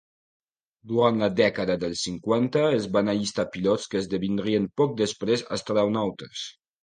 Durant 0.91 1.19
la 1.23 1.27
dècada 1.39 1.75
dels 1.83 1.99
cinquanta 2.07 2.63
es 2.79 2.87
van 2.97 3.13
allistar 3.13 3.47
pilots 3.57 3.85
que 3.91 4.01
esdevindrien 4.01 4.67
poc 4.83 4.99
després 5.05 5.45
astronautes. 5.59 6.43